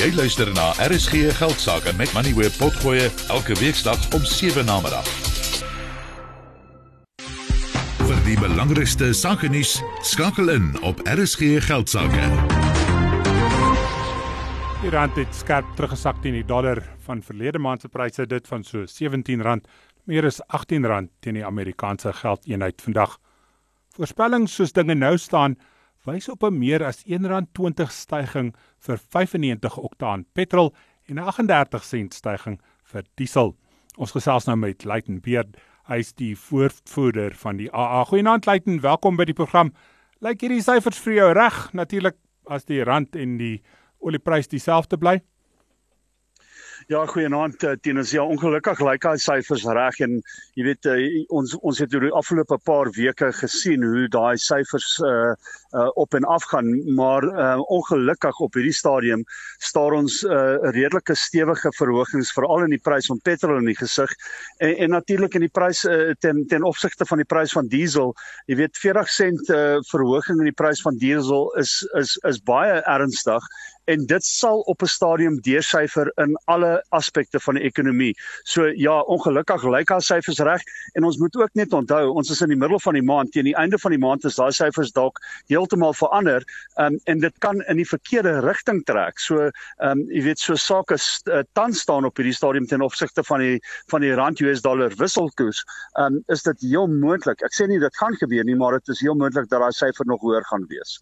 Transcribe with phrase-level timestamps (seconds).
[0.00, 5.08] Jy luister na RSG Geldsaake met Money Web Potgoe elke weeksdag om 7 na middag.
[7.98, 12.30] Vir die belangrikste sake nuus, skakel in op RSG Geldsaake.
[14.80, 18.64] Die rand het skerp teruggesak teen die dollar van verlede maand se pryse dit van
[18.64, 19.44] so R17
[20.08, 23.18] meer as R18 teen die Amerikaanse geldeenheid vandag.
[24.00, 25.60] Voorspellings soos dinge nou staan
[26.08, 30.74] wys op 'n meer as R1.20 stygings vir 95 oktaan petrol
[31.08, 33.56] en 'n 38 sent stygings vir diesel.
[33.96, 35.56] Ons gesels nou met Luiten Beerd.
[35.84, 38.04] Hy is die voorvoerder van die AA.
[38.04, 39.72] Goeienaand Luiten, welkom by die program.
[40.20, 41.72] Lyk hierdie syfers vir jou reg?
[41.72, 43.62] Natuurlik as die rand en die
[43.98, 45.20] olieprys dieselfde bly.
[46.90, 48.10] Ja, goeienaand uh, Tinus.
[48.10, 50.16] Ja, ongelukkig lyk daai syfers reg en
[50.58, 50.96] jy weet uh,
[51.38, 55.30] ons ons het oor die afgelope paar weke gesien hoe daai syfers uh,
[55.78, 59.22] uh op en af gaan, maar uh ongelukkig op hierdie stadium
[59.62, 63.78] staar ons 'n uh, redelike stewige verhogings veral in die prys van petrol in die
[63.78, 64.10] gesig
[64.58, 68.16] en, en natuurlik in die prys uh, ten ten opsigte van die prys van diesel.
[68.50, 72.82] Jy weet 40 sent uh verhoging in die prys van diesel is is is baie
[72.82, 73.46] ernstig
[73.90, 78.14] en dit sal op 'n stadium deursyfer in alle aspekte van die ekonomie.
[78.44, 80.62] So ja, ongelukkig lyk haar syfers reg
[80.94, 83.48] en ons moet ook net onthou, ons is in die middel van die maand, teen
[83.48, 85.20] die einde van die maand is daai syfers dalk
[85.52, 86.44] heeltemal verander
[86.76, 89.20] um, en dit kan in die verkeerde rigting trek.
[89.20, 93.24] So ehm um, jy weet so sake uh, tans staan op hierdie stadium ten opsigte
[93.26, 93.60] van die
[93.92, 95.62] van die rand US dollar wisselkoers.
[95.96, 97.44] Ehm um, is dit heel moontlik.
[97.46, 100.06] Ek sê nie dit gaan gebeur nie, maar dit is heel moontlik dat daai syfer
[100.06, 101.00] nog hoër gaan wees.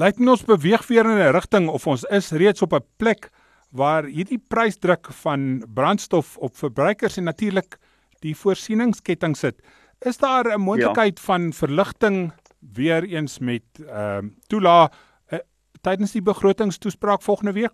[0.00, 3.30] Lyk ons beweeg weer in 'n rigting of ons is reeds op 'n plek
[3.72, 7.78] waar hierdie prysdruk van brandstof op verbruikers en natuurlik
[8.20, 9.62] die voorsieningsketting sit.
[10.00, 11.24] Is daar 'n moontlikheid ja.
[11.24, 14.92] van verligting weer eens met ehm uh, toela
[15.32, 15.38] uh,
[15.80, 17.72] tydens die begrotingstoespraak volgende week?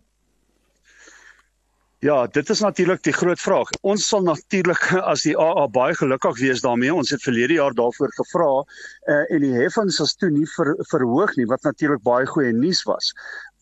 [2.01, 3.71] Ja, dit is natuurlik die groot vraag.
[3.81, 6.95] Ons sal natuurlik as die AA baie gelukkig wees daarmee.
[6.95, 11.35] Ons het verlede jaar daarvoor gevra uh, en die heffings is toe nie ver, verhoog
[11.37, 13.11] nie wat natuurlik baie goeie nuus was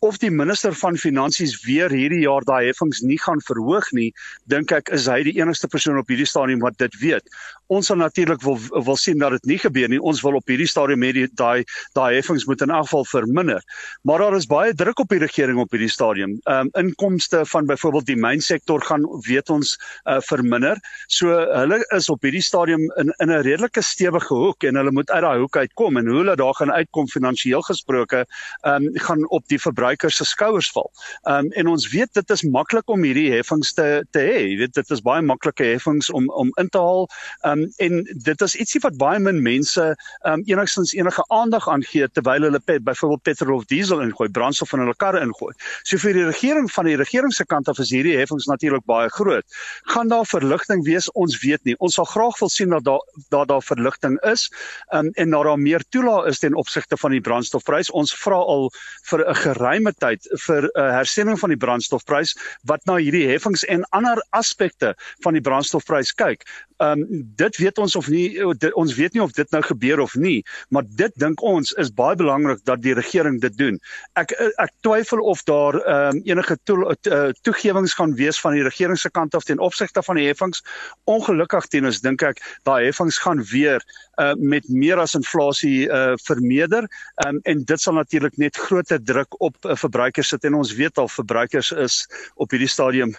[0.00, 4.10] of die minister van finansies weer hierdie jaar daai heffings nie gaan verhoog nie,
[4.44, 7.24] dink ek is hy die enigste persoon op hierdie stadium wat dit weet.
[7.72, 9.98] Ons sal natuurlik wil wil sien dat dit nie gebeur nie.
[9.98, 11.64] Ons wil op hierdie stadium hê daai
[11.96, 13.62] daai heffings moet in elk geval verminder.
[14.06, 16.36] Maar daar is baie druk op die regering op hierdie stadium.
[16.44, 19.74] Ehm um, inkomste van byvoorbeeld die mynsektor gaan weet ons
[20.04, 20.78] uh, verminder.
[21.08, 25.10] So hulle is op hierdie stadium in in 'n redelike stewige hoek en hulle moet
[25.10, 28.26] uit daai hoek uitkom en hoe hulle daar gaan uitkom finansiëel gesproke,
[28.62, 30.91] ehm um, gaan op die verbruikers se skouers val.
[31.26, 34.38] Ehm um, en ons weet dit is maklik om hierdie heffings te te hê.
[34.50, 37.06] Jy weet dit is baie maklike heffings om om in te haal.
[37.44, 41.69] Ehm um, en dit is ietsie wat baie min mense ehm um, enigstens enige aandag
[41.69, 45.52] aan gee terwyl hulle pe byvoorbeeld petrol of diesel ingooi, brandstof in hulle karre ingooi.
[45.82, 49.08] So vir die regering van die regering se kant af is hierdie heffings natuurlik baie
[49.08, 49.44] groot.
[49.92, 51.10] Gaan daar verligting wees?
[51.14, 51.76] Ons weet nie.
[51.78, 54.48] Ons sal graag wil sien dat daar daar daar verligting is
[54.92, 57.91] ehm um, en dat daar meer toelaag is ten opsigte van die brandstofprys.
[57.91, 58.70] Ons vra al
[59.10, 63.26] vir 'n geruime geruime tyd vir 'n uh, herstelling van die brandstofprys wat na hierdie
[63.28, 66.44] heffings en ander aspekte van die brandstofprys kyk.
[66.78, 70.00] Ehm um, dit weet ons of nie dit, ons weet nie of dit nou gebeur
[70.00, 73.78] of nie, maar dit dink ons is baie belangrik dat die regering dit doen.
[74.15, 78.62] Ek ek twyfel of daar ehm um, enige to, uh, toegewings gaan wees van die
[78.62, 80.62] regering se kant af ten opsigte van die heffings.
[81.04, 83.81] Ongelukkig teen ons dink ek daai heffings gaan weer
[84.16, 86.88] uh, met meer as inflasie uh, vermeerder
[87.27, 90.99] um, en dit sal natuurlik net groter druk op uh, verbruikers sit en ons weet
[90.99, 92.03] al verbruikers is
[92.34, 93.15] op hierdie stadium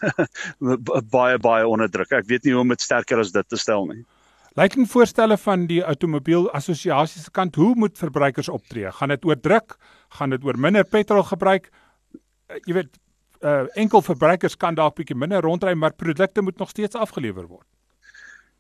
[1.18, 2.12] baie baie onder druk.
[2.12, 4.04] Ek weet nie hoe om dit sterker as dit te stel nie.
[4.58, 8.90] Lyking voorstelle van die outomobiel assosiasie se kant, hoe moet verbruikers optree?
[8.92, 9.76] Gaan dit oor druk?
[10.18, 11.70] Gaan dit oor minder petrol gebruik?
[12.50, 12.98] Uh, jy weet,
[13.46, 17.68] uh, enkel verbruikers kan dalk bietjie minder rondry, maar produkte moet nog steeds afgelewer word.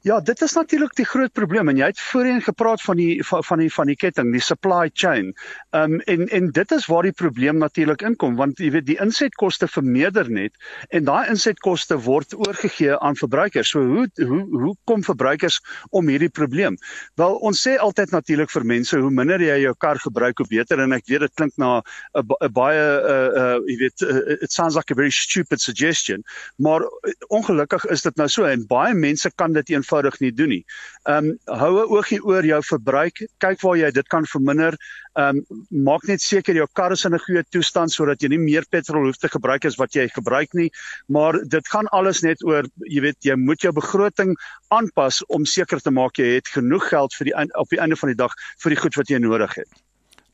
[0.07, 3.41] Ja, dit is natuurlik die groot probleem en jy het voorheen gepraat van die van,
[3.43, 5.33] van die van die ketting, die supply chain.
[5.75, 8.95] Ehm um, en en dit is waar die probleem natuurlik inkom want jy weet die
[9.03, 10.55] insetkoste vermeerder net
[10.95, 13.73] en daai insetkoste word oorgegee aan verbruikers.
[13.75, 15.59] So hoe hoe hoe kom verbruikers
[15.89, 16.77] om hierdie probleem?
[17.19, 20.85] Wel, ons sê altyd natuurlik vir mense hoe minder jy jou kar gebruik hoe beter
[20.85, 21.81] en ek weet dit klink na
[22.15, 26.23] 'n baie uh uh jy weet uh, it sounds like a very stupid suggestion,
[26.55, 26.87] maar
[27.27, 30.63] ongelukkig is dit nou so en baie mense kan dit een eenvoudig nie doen nie.
[31.07, 34.75] Ehm um, hou 'n oogie oor jou verbruik, kyk waar jy dit kan verminder.
[35.15, 38.37] Ehm um, maak net seker jou kar is in 'n goeie toestand sodat jy nie
[38.37, 40.69] meer petrol hoef te gebruik as wat jy gebruik nie.
[41.07, 44.35] Maar dit gaan alles net oor, jy weet, jy moet jou begroting
[44.69, 48.09] aanpas om seker te maak jy het genoeg geld vir die op die einde van
[48.09, 49.69] die dag vir die goed wat jy nodig het.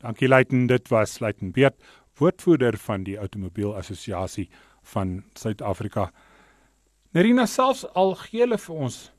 [0.02, 1.76] Dankie Luiten, dit was Luiten Beet
[2.20, 4.50] woordvoerder van die Outomobielassosiasie
[4.84, 6.12] van Suid-Afrika.
[7.14, 9.13] Nerina selfs al gee hulle vir ons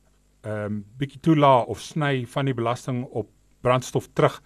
[0.44, 3.30] 'n um, bietjie toelaag of sny van die belasting op
[3.60, 4.42] brandstof terug,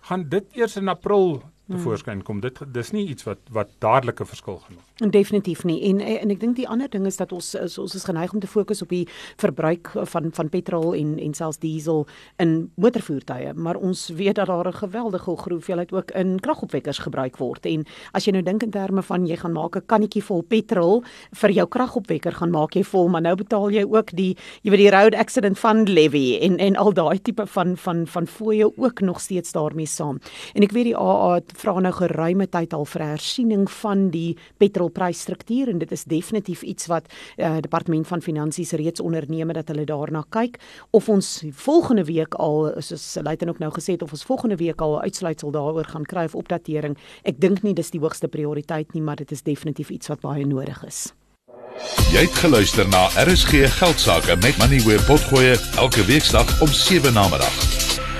[0.00, 2.40] gaan dit eers in April tevoorskyn kom.
[2.44, 4.84] Dit dis nie iets wat wat dadelike verskil gemaak.
[5.02, 5.78] En definitief nie.
[5.88, 8.40] En en ek dink die ander ding is dat ons is, ons is geneig om
[8.40, 9.06] te fokus op die
[9.40, 12.04] verbruik van van petrol en en selfs diesel
[12.42, 17.66] in motorvoertuie, maar ons weet dat daar 'n geweldige hoeveelheid ook in kragopwekkers gebruik word.
[17.66, 21.02] En as jy nou dink in terme van jy gaan maak 'n kannetjie vol petrol
[21.32, 24.90] vir jou kragopwekker gaan maak jy vol, maar nou betaal jy ook die jy weet
[24.90, 29.00] die road accident fund levy en en al daai tipe van van van fooie ook
[29.00, 30.20] nog steeds daarmee saam.
[30.54, 35.68] En ek weet die AA vra nou geruime tyd al vir hersiening van die petrolprysstruktuur
[35.68, 40.24] en dit is definitief iets wat uh, departement van finansies reeds onderneem dat hulle daarna
[40.28, 40.58] kyk
[40.90, 44.80] of ons volgende week al soos Luiten ook nou gesê het of ons volgende week
[44.80, 46.96] al 'n uitsluitsel daaroor gaan kry of opdatering.
[47.22, 50.46] Ek dink nie dis die hoogste prioriteit nie, maar dit is definitief iets wat baie
[50.46, 51.12] nodig is.
[52.12, 57.28] Jy het geluister na RSG Geldsaake met Money where potgoe elke weeksdag om 7 na
[57.28, 57.73] middag.